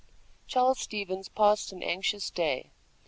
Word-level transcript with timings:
Charles 0.47 0.79
Stevens 0.79 1.29
passed 1.29 1.71
an 1.71 1.83
anxious 1.83 2.31
day. 2.31 2.71